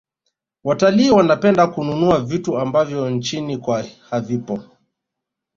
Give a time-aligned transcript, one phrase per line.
[0.63, 4.63] watalii wanapenda kununua vitu ambavyo nchini kwao havipo